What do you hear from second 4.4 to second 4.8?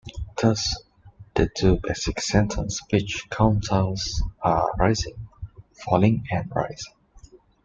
are